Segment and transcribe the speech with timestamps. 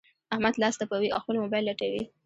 [0.33, 2.03] احمد لاس تپوي؛ او خپل مبايل لټوي.